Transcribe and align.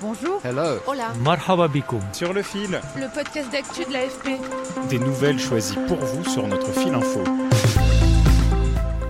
Bonjour. 0.00 0.40
Hello. 0.44 0.78
Hola. 0.86 1.12
Marhaba 1.24 1.66
bikoum. 1.68 2.00
Sur 2.12 2.32
le 2.32 2.42
fil, 2.42 2.80
Le 2.96 3.12
podcast 3.12 3.50
d'actu 3.50 3.84
de 3.84 3.92
l'AFP. 3.92 4.38
des 4.88 4.98
nouvelles 4.98 5.38
choisies 5.38 5.78
pour 5.88 5.96
vous 5.98 6.24
sur 6.24 6.46
notre 6.46 6.70
fil 6.72 6.94
info. 6.94 7.20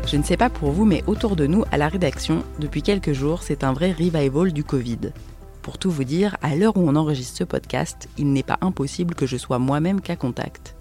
Je 0.07 0.17
ne 0.17 0.23
sais 0.23 0.39
pas 0.39 0.49
pour 0.49 0.71
vous, 0.73 0.87
mais 0.87 1.05
autour 1.07 1.37
de 1.37 1.47
nous, 1.47 1.65
à 1.71 1.77
la 1.77 1.89
rédaction, 1.89 2.43
depuis 2.59 2.83
quelques 2.83 3.13
jours, 3.13 3.43
c'est 3.43 3.65
un 3.65 3.75
vrai 3.75 3.93
revival 3.93 4.53
du 4.53 4.65
Covid. 4.65 5.13
Pour 5.61 5.77
tout 5.77 5.91
vous 5.91 6.05
dire, 6.05 6.37
à 6.41 6.57
l'heure 6.57 6.77
où 6.79 6.89
on 6.89 6.97
enregistre 6.97 7.37
ce 7.37 7.45
podcast, 7.45 8.09
il 8.17 8.33
n'est 8.33 8.43
pas 8.43 8.57
impossible 8.63 9.15
que 9.15 9.27
je 9.27 9.37
sois 9.37 9.59
moi-même 9.59 10.01
cas 10.01 10.17
contact. 10.17 10.75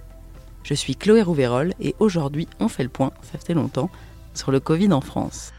Je 0.63 0.73
suis 0.73 0.95
Chloé 0.95 1.21
Rouverol 1.21 1.73
et 1.81 1.95
aujourd'hui, 1.99 2.47
on 2.61 2.69
fait 2.69 2.83
le 2.83 2.89
point, 2.89 3.11
ça 3.33 3.37
fait 3.37 3.53
longtemps, 3.53 3.89
sur 4.33 4.51
le 4.51 4.61
Covid 4.61 4.93
en 4.93 5.01
France. 5.01 5.51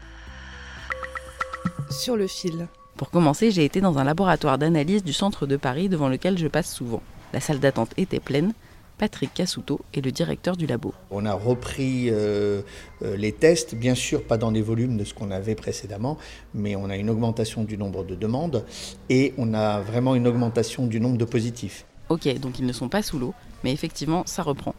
Sur 1.91 2.15
le 2.15 2.25
fil. 2.25 2.67
Pour 2.99 3.11
commencer, 3.11 3.49
j'ai 3.49 3.63
été 3.63 3.79
dans 3.79 3.97
un 3.97 4.03
laboratoire 4.03 4.57
d'analyse 4.57 5.05
du 5.05 5.13
centre 5.13 5.47
de 5.47 5.55
Paris 5.55 5.87
devant 5.87 6.09
lequel 6.09 6.37
je 6.37 6.47
passe 6.47 6.69
souvent. 6.69 7.01
La 7.31 7.39
salle 7.39 7.61
d'attente 7.61 7.91
était 7.95 8.19
pleine. 8.19 8.51
Patrick 8.97 9.33
Cassouto 9.33 9.79
est 9.93 10.01
le 10.01 10.11
directeur 10.11 10.57
du 10.57 10.67
labo. 10.67 10.93
On 11.09 11.25
a 11.25 11.33
repris 11.33 12.09
euh, 12.09 12.61
euh, 13.01 13.15
les 13.15 13.31
tests, 13.31 13.73
bien 13.73 13.95
sûr 13.95 14.25
pas 14.25 14.37
dans 14.37 14.51
les 14.51 14.61
volumes 14.61 14.97
de 14.97 15.05
ce 15.05 15.13
qu'on 15.13 15.31
avait 15.31 15.55
précédemment, 15.55 16.17
mais 16.53 16.75
on 16.75 16.89
a 16.89 16.97
une 16.97 17.09
augmentation 17.09 17.63
du 17.63 17.77
nombre 17.77 18.03
de 18.03 18.15
demandes 18.15 18.65
et 19.07 19.33
on 19.37 19.53
a 19.53 19.79
vraiment 19.79 20.13
une 20.13 20.27
augmentation 20.27 20.85
du 20.85 20.99
nombre 20.99 21.17
de 21.17 21.23
positifs. 21.23 21.85
Ok, 22.09 22.27
donc 22.39 22.59
ils 22.59 22.65
ne 22.65 22.73
sont 22.73 22.89
pas 22.89 23.01
sous 23.01 23.17
l'eau, 23.17 23.33
mais 23.63 23.71
effectivement, 23.71 24.23
ça 24.25 24.43
reprend. 24.43 24.75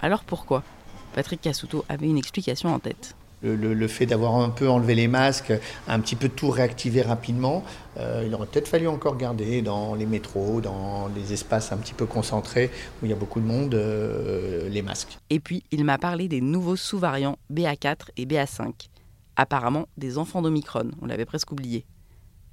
Alors 0.00 0.22
pourquoi? 0.22 0.62
Patrick 1.16 1.40
Cassouto 1.40 1.84
avait 1.88 2.06
une 2.06 2.18
explication 2.18 2.72
en 2.72 2.78
tête. 2.78 3.16
Le, 3.42 3.54
le- 3.54 3.74
le 3.74 3.88
fait 3.88 4.06
d'avoir 4.06 4.36
un 4.36 4.48
peu 4.48 4.68
enlevé 4.68 4.94
les 4.94 5.08
masques, 5.08 5.52
un 5.88 6.00
petit 6.00 6.16
peu 6.16 6.28
tout 6.30 6.48
réactivé 6.48 7.02
rapidement, 7.02 7.64
euh, 7.98 8.24
il 8.26 8.34
aurait 8.34 8.46
peut-être 8.46 8.66
fallu 8.68 8.88
encore 8.88 9.16
garder 9.18 9.60
dans 9.60 9.94
les 9.94 10.06
métros, 10.06 10.62
dans 10.62 11.08
les 11.14 11.34
espaces 11.34 11.70
un 11.70 11.76
petit 11.76 11.92
peu 11.92 12.06
concentrés 12.06 12.70
où 13.02 13.06
il 13.06 13.10
y 13.10 13.12
a 13.12 13.16
beaucoup 13.16 13.40
de 13.40 13.44
monde, 13.46 13.74
euh, 13.74 14.68
les 14.70 14.80
masques. 14.80 15.18
Et 15.28 15.38
puis, 15.38 15.62
il 15.70 15.84
m'a 15.84 15.98
parlé 15.98 16.28
des 16.28 16.40
nouveaux 16.40 16.76
sous-variants 16.76 17.36
BA4 17.52 18.08
et 18.16 18.24
BA5. 18.24 18.72
Apparemment, 19.36 19.86
des 19.98 20.16
enfants 20.16 20.40
d'Omicron, 20.40 20.90
on 21.02 21.06
l'avait 21.06 21.26
presque 21.26 21.52
oublié. 21.52 21.84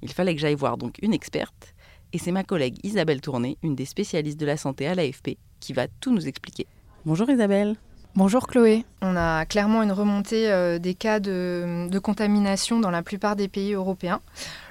Il 0.02 0.12
fallait 0.12 0.34
que 0.34 0.40
j'aille 0.40 0.54
voir 0.54 0.76
donc 0.76 0.96
une 1.00 1.14
experte, 1.14 1.74
et 2.12 2.18
c'est 2.18 2.30
ma 2.30 2.44
collègue 2.44 2.76
Isabelle 2.84 3.22
Tourné, 3.22 3.56
une 3.62 3.74
des 3.74 3.86
spécialistes 3.86 4.38
de 4.38 4.44
la 4.44 4.58
santé 4.58 4.86
à 4.86 4.94
l'AFP, 4.94 5.38
qui 5.60 5.72
va 5.72 5.86
tout 5.88 6.12
nous 6.14 6.28
expliquer. 6.28 6.66
Bonjour 7.06 7.30
Isabelle. 7.30 7.74
Bonjour 8.16 8.46
Chloé. 8.46 8.84
On 9.02 9.16
a 9.16 9.44
clairement 9.44 9.82
une 9.82 9.90
remontée 9.90 10.48
euh, 10.48 10.78
des 10.78 10.94
cas 10.94 11.18
de, 11.18 11.90
contamination 12.00 12.78
dans 12.78 12.92
la 12.92 13.02
plupart 13.02 13.34
des 13.34 13.48
pays 13.48 13.72
européens. 13.72 14.20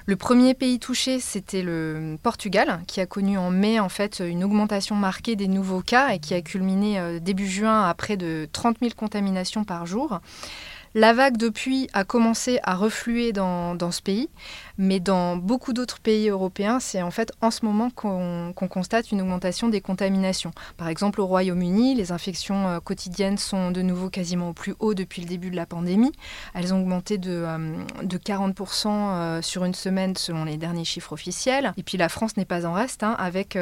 Le 0.06 0.16
premier 0.16 0.54
pays 0.54 0.78
touché, 0.78 1.20
c'était 1.20 1.60
le 1.60 2.16
Portugal, 2.22 2.80
qui 2.86 3.02
a 3.02 3.06
connu 3.06 3.36
en 3.36 3.50
mai 3.50 3.80
en 3.80 3.90
fait 3.90 4.22
une 4.26 4.44
augmentation 4.44 4.96
marquée 4.96 5.36
des 5.36 5.46
nouveaux 5.46 5.82
cas 5.82 6.14
et 6.14 6.20
qui 6.20 6.32
a 6.32 6.40
culminé 6.40 6.98
euh, 6.98 7.20
début 7.20 7.46
juin 7.46 7.86
à 7.86 7.92
près 7.92 8.16
de 8.16 8.48
30 8.50 8.78
000 8.80 8.92
contaminations 8.96 9.64
par 9.64 9.84
jour. 9.84 10.20
La 10.96 11.12
vague 11.12 11.36
depuis 11.36 11.88
a 11.92 12.04
commencé 12.04 12.60
à 12.62 12.76
refluer 12.76 13.32
dans, 13.32 13.74
dans 13.74 13.90
ce 13.90 14.00
pays, 14.00 14.28
mais 14.78 15.00
dans 15.00 15.36
beaucoup 15.36 15.72
d'autres 15.72 15.98
pays 15.98 16.28
européens, 16.28 16.78
c'est 16.78 17.02
en 17.02 17.10
fait 17.10 17.32
en 17.40 17.50
ce 17.50 17.64
moment 17.64 17.90
qu'on 17.90 18.52
constate 18.68 19.10
une 19.10 19.20
augmentation 19.20 19.68
des 19.68 19.80
contaminations. 19.80 20.52
Par 20.76 20.86
exemple, 20.86 21.20
au 21.20 21.26
Royaume-Uni, 21.26 21.96
les 21.96 22.12
infections 22.12 22.68
euh, 22.68 22.78
quotidiennes 22.78 23.38
sont 23.38 23.72
de 23.72 23.82
nouveau 23.82 24.08
quasiment 24.08 24.50
au 24.50 24.52
plus 24.52 24.74
haut 24.78 24.94
depuis 24.94 25.22
le 25.22 25.28
début 25.28 25.50
de 25.50 25.56
la 25.56 25.66
pandémie. 25.66 26.12
Elles 26.54 26.72
ont 26.72 26.80
augmenté 26.80 27.18
de, 27.18 27.30
euh, 27.44 27.76
de 28.04 28.16
40% 28.16 28.86
euh, 28.88 29.42
sur 29.42 29.64
une 29.64 29.74
semaine 29.74 30.16
selon 30.16 30.44
les 30.44 30.56
derniers 30.56 30.84
chiffres 30.84 31.12
officiels. 31.12 31.72
Et 31.76 31.82
puis 31.82 31.98
la 31.98 32.08
France 32.08 32.36
n'est 32.36 32.44
pas 32.44 32.66
en 32.66 32.72
reste, 32.72 33.02
hein, 33.02 33.16
avec 33.18 33.58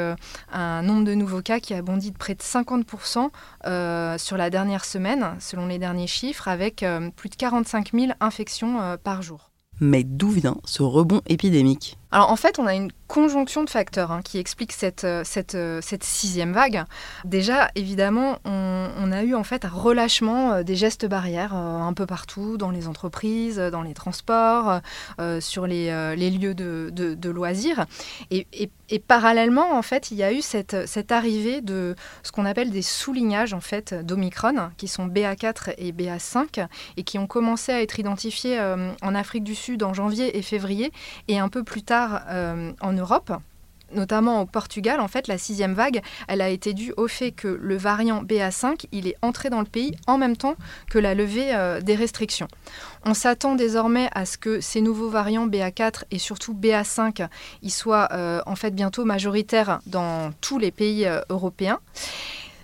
un 0.52 0.82
nombre 0.82 1.04
de 1.04 1.14
nouveaux 1.14 1.42
cas 1.42 1.60
qui 1.60 1.72
a 1.72 1.80
bondi 1.80 2.10
de 2.10 2.18
près 2.18 2.34
de 2.34 2.42
50% 2.42 3.30
euh, 3.66 4.18
sur 4.18 4.36
la 4.36 4.50
dernière 4.50 4.84
semaine, 4.84 5.36
selon 5.40 5.66
les 5.66 5.78
derniers 5.78 6.06
chiffres, 6.06 6.48
avec 6.48 6.84
plus 7.22 7.30
de 7.30 7.36
45 7.36 7.92
000 7.92 8.12
infections 8.18 8.80
euh, 8.80 8.96
par 8.96 9.22
jour. 9.22 9.52
Mais 9.80 10.02
d'où 10.02 10.30
vient 10.30 10.56
ce 10.64 10.82
rebond 10.82 11.20
épidémique? 11.28 11.96
Alors 12.12 12.30
en 12.30 12.36
fait, 12.36 12.58
on 12.58 12.66
a 12.66 12.74
une 12.74 12.90
conjonction 13.08 13.62
de 13.64 13.68
facteurs 13.70 14.10
hein, 14.10 14.20
qui 14.22 14.38
explique 14.38 14.72
cette, 14.72 15.04
euh, 15.04 15.22
cette, 15.24 15.54
euh, 15.54 15.80
cette 15.82 16.04
sixième 16.04 16.52
vague. 16.52 16.84
Déjà, 17.24 17.70
évidemment, 17.74 18.38
on, 18.46 19.12
a 19.12 19.22
eu 19.22 19.34
en 19.34 19.44
fait 19.44 19.66
un 19.66 19.68
relâchement 19.70 20.52
euh, 20.52 20.62
des 20.62 20.76
gestes 20.76 21.04
barrières 21.06 21.54
un 21.54 21.92
peu 21.92 22.06
partout, 22.06 22.56
dans 22.56 22.70
les 22.70 22.88
entreprises, 22.88 23.56
dans 23.58 23.82
les 23.82 23.92
transports, 23.94 24.80
sur 25.40 25.66
les, 25.66 26.14
les 26.16 26.30
lieux 26.30 26.54
de, 26.54 26.90
de- 26.92 27.30
loisirs. 27.30 27.86
Et, 28.30 28.46
et- 28.52 28.70
et 28.88 28.98
parallèlement, 28.98 29.72
en 29.72 29.80
fait, 29.80 30.10
il 30.10 30.18
y 30.18 30.22
a 30.22 30.32
eu 30.34 30.42
cette, 30.42 30.86
cette 30.86 31.12
arrivée 31.12 31.62
de 31.62 31.96
ce 32.22 32.30
qu'on 32.30 32.44
appelle 32.44 32.70
des 32.70 32.82
soulignages 32.82 33.54
en 33.54 33.60
fait 33.62 33.94
d'Omicron, 33.94 34.70
qui 34.76 34.86
sont 34.86 35.06
BA4 35.06 35.72
et 35.78 35.92
BA5, 35.92 36.66
et 36.98 37.02
qui 37.02 37.18
ont 37.18 37.26
commencé 37.26 37.72
à 37.72 37.80
être 37.80 37.98
identifiés 37.98 38.60
en 38.60 39.14
Afrique 39.14 39.44
du 39.44 39.54
Sud 39.54 39.82
en 39.82 39.94
janvier 39.94 40.36
et 40.36 40.42
février, 40.42 40.92
et 41.28 41.38
un 41.38 41.48
peu 41.48 41.62
plus 41.64 41.82
tard 41.82 42.01
euh, 42.30 42.72
en 42.80 42.92
Europe. 42.92 43.32
Notamment 43.94 44.40
au 44.40 44.46
Portugal, 44.46 45.00
en 45.00 45.08
fait, 45.08 45.28
la 45.28 45.36
sixième 45.36 45.74
vague, 45.74 46.00
elle 46.26 46.40
a 46.40 46.48
été 46.48 46.72
due 46.72 46.94
au 46.96 47.08
fait 47.08 47.30
que 47.30 47.48
le 47.48 47.76
variant 47.76 48.24
BA5, 48.24 48.86
il 48.90 49.06
est 49.06 49.16
entré 49.20 49.50
dans 49.50 49.60
le 49.60 49.66
pays 49.66 49.94
en 50.06 50.16
même 50.16 50.34
temps 50.34 50.56
que 50.88 50.98
la 50.98 51.14
levée 51.14 51.54
euh, 51.54 51.82
des 51.82 51.94
restrictions. 51.94 52.48
On 53.04 53.12
s'attend 53.12 53.54
désormais 53.54 54.08
à 54.14 54.24
ce 54.24 54.38
que 54.38 54.62
ces 54.62 54.80
nouveaux 54.80 55.10
variants 55.10 55.46
BA4 55.46 56.04
et 56.10 56.18
surtout 56.18 56.54
BA5, 56.54 57.28
ils 57.60 57.70
soient 57.70 58.08
euh, 58.12 58.40
en 58.46 58.56
fait 58.56 58.70
bientôt 58.70 59.04
majoritaires 59.04 59.80
dans 59.84 60.32
tous 60.40 60.58
les 60.58 60.70
pays 60.70 61.06
européens. 61.28 61.78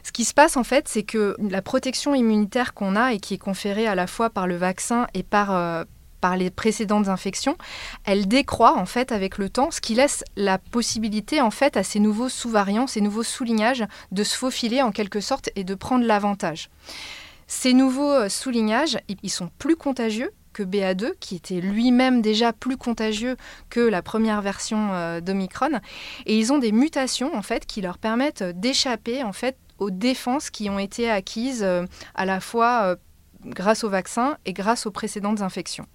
Ce 0.03 0.13
qui 0.13 0.25
se 0.25 0.33
passe 0.33 0.57
en 0.57 0.65
fait, 0.65 0.89
c'est 0.89 1.03
que 1.03 1.37
la 1.39 1.61
protection 1.61 2.15
immunitaire 2.15 2.73
qu'on 2.73 2.97
a 2.97 3.13
et 3.13 3.19
qui 3.19 3.35
est 3.35 3.39
conférée 3.39 3.87
à 3.87 3.95
la 3.95 4.07
fois 4.07 4.31
par 4.31 4.47
le 4.47 4.57
vaccin 4.57 5.07
et 5.13 5.23
par, 5.23 5.85
par 6.21 6.37
les 6.37 6.51
précédentes 6.51 7.09
infections, 7.09 7.57
elle 8.05 8.29
décroît 8.29 8.77
en 8.77 8.87
fait 8.87 9.13
avec 9.13 9.39
le 9.39 9.49
temps, 9.51 9.71
ce 9.71 9.81
qui 9.81 9.95
laisse 9.95 10.25
la 10.37 10.59
possibilité 10.59 11.41
en 11.41 11.51
fait 11.51 11.77
à 11.77 11.83
ces 11.83 12.01
nouveaux 12.01 12.29
sous-variants, 12.29 12.87
ces 12.87 13.01
nouveaux 13.01 13.23
soulignages 13.23 13.85
de 14.13 14.25
se 14.25 14.37
faufiler 14.37 14.83
en 14.83 14.93
quelque 14.93 15.21
sorte 15.21 15.51
et 15.57 15.65
de 15.65 15.75
prendre 15.75 16.05
l'avantage. 16.05 16.71
Ces 17.47 17.73
nouveaux 17.73 18.13
euh, 18.13 18.29
soulignages, 18.29 18.99
ils- 19.23 19.31
sont 19.31 19.51
plus 19.59 19.75
contagieux 19.77 20.31
que 20.53 20.63
BA2, 20.63 21.13
qui 21.21 21.37
était 21.37 21.61
lui-même 21.61 22.21
déjà 22.21 22.53
plus 22.53 22.77
contagieux 22.77 23.37
que 23.71 23.81
la 23.81 24.03
première 24.03 24.43
version 24.43 24.93
euh, 24.93 25.21
d'Omicron, 25.21 25.81
et 26.27 26.39
ils 26.39 26.53
ont 26.53 26.59
des 26.59 26.73
mutations 26.73 27.31
qui 27.67 27.81
leur 27.81 27.97
permettent 27.99 28.43
euh, 28.43 28.53
d'échapper 28.55 29.23
en 29.23 29.33
fait 29.33 29.57
aux 29.79 29.91
défenses 29.91 30.51
qui 30.51 30.69
ont 30.69 30.79
été 30.79 31.09
acquises 31.09 31.65
à 32.17 32.25
la 32.27 32.41
fois 32.41 32.97
grâce 33.45 33.85
au 33.85 33.89
vaccin 33.89 34.37
et 34.45 34.53
grâce 34.53 34.87
aux 34.87 34.91
précédentes 34.91 35.41
infections. 35.41 35.87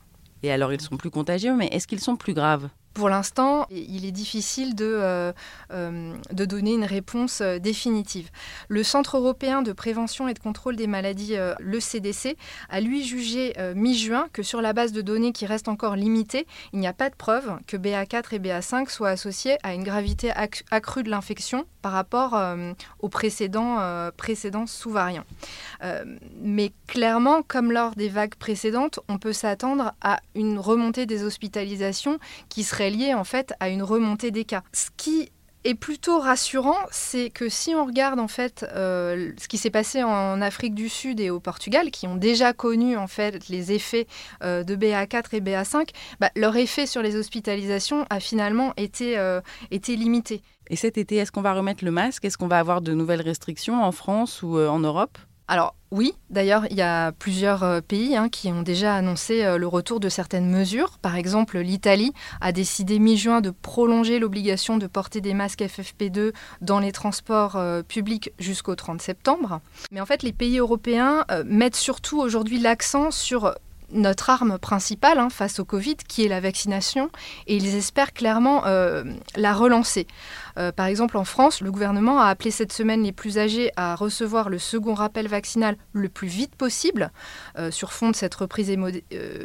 Et 0.44 0.52
alors 0.52 0.74
ils 0.74 0.82
sont 0.82 0.98
plus 0.98 1.10
contagieux, 1.10 1.56
mais 1.56 1.68
est-ce 1.68 1.88
qu'ils 1.88 2.02
sont 2.02 2.18
plus 2.18 2.34
graves? 2.34 2.70
Pour 2.94 3.10
l'instant, 3.10 3.66
il 3.72 4.06
est 4.06 4.12
difficile 4.12 4.76
de, 4.76 4.86
euh, 4.86 5.34
euh, 5.72 6.14
donner 6.32 6.74
une 6.74 6.86
réponse 6.86 7.42
euh, 7.42 7.58
définitive. 7.58 8.30
Le 8.68 8.84
Centre 8.84 9.18
européen 9.18 9.62
de 9.64 9.72
prévention 9.74 10.28
et 10.28 10.34
de 10.34 10.40
contrôle 10.40 10.76
des 10.76 10.86
maladies, 10.88 11.36
le 11.60 11.80
CDC, 11.80 12.38
a 12.70 12.80
lui 12.82 13.04
jugé 13.04 13.54
mi-juin 13.76 14.28
que 14.34 14.44
sur 14.44 14.62
la 14.62 14.74
base 14.74 14.92
de 14.92 15.02
données 15.02 15.32
qui 15.32 15.46
reste 15.46 15.68
encore 15.68 15.96
limitée, 15.96 16.46
il 16.72 16.80
n'y 16.80 16.88
a 16.88 16.94
pas 16.94 17.10
de 17.10 17.16
preuve 17.16 17.58
que 17.68 17.78
BA4 17.78 18.36
et 18.36 18.40
BA5 18.40 18.90
soient 18.90 19.10
associés 19.10 19.58
à 19.64 19.74
une 19.74 19.84
gravité 19.84 20.30
acc- 20.32 20.64
accrue 20.72 21.04
de 21.04 21.10
l'infection 21.10 21.66
par 21.82 21.92
rapport 21.92 22.40
aux 23.00 23.10
précédents, 23.10 23.78
sous-variants. 24.68 25.26
Mais 26.42 26.72
clairement, 26.88 27.42
comme 27.44 27.72
lors 27.72 27.96
des 27.96 28.10
vagues 28.10 28.36
précédentes, 28.36 29.00
on 29.10 29.18
peut 29.18 29.34
s'attendre 29.34 29.94
à 30.02 30.20
une 30.36 30.60
remontée 30.60 31.06
des 31.06 31.24
hospitalisations 31.24 32.20
qui 32.50 32.64
serait 32.64 32.83
liée 32.90 33.14
en 33.14 33.24
fait 33.24 33.54
à 33.60 33.70
une 33.70 33.84
remontée 33.84 34.32
des 34.32 34.46
cas. 34.46 34.64
Ce 34.74 34.90
qui 34.96 35.30
est 35.64 35.76
plutôt 35.76 36.20
rassurant, 36.20 36.78
c'est 36.92 37.30
que 37.30 37.48
si 37.48 37.74
on 37.74 37.86
regarde 37.86 38.20
en 38.20 38.28
fait 38.28 38.66
euh, 38.76 39.32
ce 39.38 39.48
qui 39.48 39.58
s'est 39.58 39.70
passé 39.70 40.04
en 40.04 40.42
Afrique 40.42 40.76
du 40.76 40.90
Sud 40.90 41.20
et 41.20 41.30
au 41.30 41.40
Portugal, 41.40 41.90
qui 41.92 42.08
ont 42.08 42.16
déjà 42.16 42.54
connu 42.54 42.98
en 42.98 43.08
fait 43.08 43.48
les 43.48 43.72
effets 43.72 44.08
euh, 44.44 44.64
de 44.64 44.76
BA4 44.76 45.24
et 45.34 45.42
BA5, 45.42 45.90
bah, 46.20 46.32
leur 46.36 46.56
effet 46.58 46.86
sur 46.86 47.02
les 47.02 47.16
hospitalisations 47.16 48.06
a 48.10 48.20
finalement 48.20 48.74
été, 48.78 49.18
euh, 49.18 49.42
été 49.72 49.96
limité. 49.96 50.42
Et 50.70 50.76
cet 50.76 50.98
été, 50.98 51.18
est-ce 51.18 51.32
qu'on 51.32 51.42
va 51.42 51.54
remettre 51.54 51.84
le 51.84 51.92
masque? 51.92 52.26
Est-ce 52.26 52.38
qu'on 52.38 52.48
va 52.48 52.60
avoir 52.60 52.82
de 52.82 52.94
nouvelles 52.94 53.22
restrictions 53.22 53.84
en 53.84 53.92
France 53.92 54.42
ou 54.44 54.58
en 54.58 54.80
Europe? 54.80 55.18
Alors 55.48 55.76
oui, 55.94 56.16
d'ailleurs, 56.32 56.66
il 56.72 56.78
y 56.78 56.82
a 56.82 57.12
plusieurs 57.12 57.62
euh, 57.62 57.80
pays 57.80 58.16
hein, 58.16 58.28
qui 58.28 58.48
ont 58.48 58.64
déjà 58.64 58.96
annoncé 58.96 59.44
euh, 59.44 59.60
le 59.60 59.68
retour 59.68 60.00
de 60.00 60.10
certaines 60.10 60.50
mesures. 60.50 60.98
Par 60.98 61.16
exemple, 61.16 61.60
l'Italie 61.60 62.14
a 62.42 62.52
décidé 62.52 62.98
mi-juin 62.98 63.42
de 63.42 63.52
prolonger 63.52 64.18
l'obligation 64.18 64.78
de 64.78 64.88
porter 64.88 65.22
des 65.22 65.36
masques 65.36 65.62
FFP2 65.62 66.34
dans 66.62 66.80
les 66.80 66.92
transports 66.92 67.58
euh, 67.58 67.84
publics 67.84 68.32
jusqu'au 68.40 68.74
30 68.74 69.04
septembre. 69.04 69.62
Mais 69.92 70.02
en 70.02 70.08
fait, 70.08 70.24
les 70.24 70.34
pays 70.34 70.58
européens 70.58 71.26
mettent 71.46 71.76
surtout 71.76 72.20
aujourd'hui 72.20 72.58
l'accent 72.58 73.12
sur 73.12 73.54
notre 73.94 74.30
arme 74.30 74.58
principale 74.58 75.20
hein, 75.20 75.30
face 75.30 75.60
au 75.60 75.66
Covid, 75.66 75.96
qui 76.08 76.26
est 76.26 76.28
la 76.28 76.40
vaccination, 76.40 77.10
et 77.48 77.56
ils 77.56 77.76
espèrent 77.76 78.14
clairement 78.14 78.66
euh, 78.66 79.04
la 79.36 79.54
relancer. 79.54 80.08
Euh, 80.58 80.72
par 80.72 80.88
exemple, 80.88 81.18
en 81.18 81.24
France, 81.24 81.62
le 81.62 81.72
gouvernement 81.72 82.20
a 82.20 82.28
appelé 82.28 82.52
cette 82.52 82.74
semaine 82.74 83.04
les 83.04 83.12
plus 83.12 83.38
âgés 83.38 83.72
à 83.76 83.96
recevoir 83.96 84.50
le 84.50 84.60
second 84.60 84.94
rappel 84.94 85.28
vaccinal 85.28 85.78
le 85.94 86.10
plus 86.10 86.28
vite 86.28 86.56
possible, 86.56 87.12
euh, 87.58 87.72
sur 87.72 87.94
fond 87.94 88.10
de 88.10 88.16
cette 88.16 88.36
reprise 88.36 88.72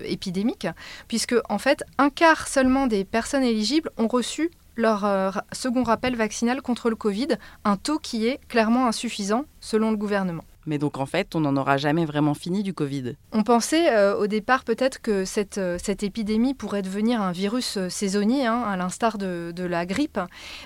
épidémique, 0.04 0.66
puisque 1.06 1.36
en 1.48 1.58
fait, 1.58 1.84
un 1.98 2.10
quart 2.10 2.48
seulement 2.48 2.86
des 2.86 3.04
personnes 3.04 3.44
éligibles 3.44 3.90
ont 3.96 4.08
reçu 4.08 4.50
leur 4.76 5.42
second 5.50 5.82
rappel 5.82 6.14
vaccinal 6.14 6.62
contre 6.62 6.88
le 6.88 6.94
Covid, 6.94 7.28
un 7.64 7.76
taux 7.76 7.98
qui 7.98 8.28
est 8.28 8.38
clairement 8.46 8.86
insuffisant 8.86 9.44
selon 9.60 9.90
le 9.90 9.96
gouvernement. 9.96 10.44
Mais 10.68 10.76
donc 10.76 10.98
en 10.98 11.06
fait, 11.06 11.34
on 11.34 11.40
n'en 11.40 11.56
aura 11.56 11.78
jamais 11.78 12.04
vraiment 12.04 12.34
fini 12.34 12.62
du 12.62 12.74
Covid. 12.74 13.14
On 13.32 13.42
pensait 13.42 13.90
euh, 13.90 14.14
au 14.14 14.26
départ 14.26 14.64
peut-être 14.64 15.00
que 15.00 15.24
cette, 15.24 15.56
euh, 15.56 15.78
cette 15.82 16.02
épidémie 16.02 16.52
pourrait 16.52 16.82
devenir 16.82 17.22
un 17.22 17.32
virus 17.32 17.78
euh, 17.78 17.88
saisonnier, 17.88 18.44
hein, 18.44 18.62
à 18.66 18.76
l'instar 18.76 19.16
de, 19.16 19.50
de, 19.56 19.64
la 19.64 19.86
grippe, 19.86 20.20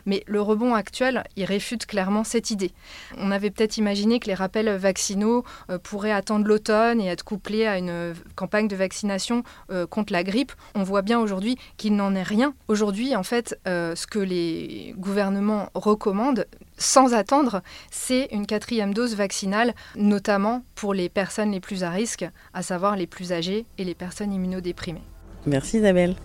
mais 0.05 0.25
le 0.27 0.41
rebond 0.41 0.75
actuel, 0.75 1.23
il 1.37 1.45
réfute 1.45 1.87
clairement 1.87 2.25
cette 2.25 2.51
idée. 2.51 2.73
On 3.17 3.31
avait 3.31 3.51
peut-être 3.51 3.77
imaginé 3.77 4.19
que 4.19 4.27
les 4.27 4.35
rappels 4.35 4.71
vaccinaux 4.77 5.45
pourraient 5.85 6.13
attendre 6.13 6.47
l'automne 6.47 7.01
et 7.01 7.07
être 7.07 7.25
couplés 7.25 7.67
à 7.67 7.79
une 7.79 8.15
campagne 8.35 8.69
de 8.69 8.77
vaccination 8.77 9.43
contre 9.91 10.13
la 10.13 10.23
grippe. 10.23 10.53
On 10.75 10.83
voit 10.83 11.03
bien 11.03 11.19
aujourd'hui 11.19 11.57
qu'il 11.77 11.97
n'en 11.97 12.15
est 12.15 12.23
rien. 12.23 12.55
Aujourd'hui, 12.69 13.17
en 13.17 13.23
fait, 13.23 13.59
ce 13.67 14.07
que 14.07 14.19
les 14.19 14.95
gouvernements 14.97 15.69
recommandent, 15.75 16.47
sans 16.79 17.15
attendre, 17.15 17.63
c'est 17.91 18.29
une 18.33 18.47
quatrième 18.47 18.95
dose 18.95 19.15
vaccinale, 19.15 19.75
notamment 19.97 20.65
pour 20.75 20.95
les 20.95 21.09
personnes 21.09 21.53
les 21.53 21.61
plus 21.61 21.85
à 21.85 21.91
risque, 21.91 22.25
à 22.55 22.63
savoir 22.63 22.97
les 22.97 23.07
plus 23.07 23.33
âgées 23.33 23.67
et 23.79 23.85
les 23.85 23.95
personnes 23.95 24.33
immunodéprimées. 24.33 25.03
Merci 25.47 25.79
Isabelle. 25.79 26.17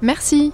Merci. 0.00 0.52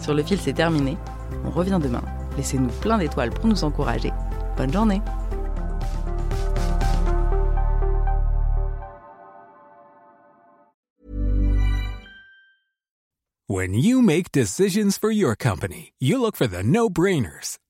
Sur 0.00 0.14
le 0.14 0.22
fil, 0.22 0.38
c'est 0.38 0.52
terminé. 0.52 0.96
On 1.44 1.50
revient 1.50 1.80
demain. 1.82 2.02
Laissez-nous 2.36 2.70
plein 2.80 2.98
d'étoiles 2.98 3.30
pour 3.30 3.46
nous 3.46 3.64
encourager. 3.64 4.12
Bonne 4.56 4.72
journée. 4.72 5.00
When 13.48 13.74
you 13.74 14.02
make 14.02 14.32
decisions 14.32 14.98
for 14.98 15.10
your 15.10 15.36
company, 15.36 15.92
you 15.98 16.20
look 16.20 16.36
for 16.36 16.48
the 16.48 16.64
no-brainers. 16.64 17.58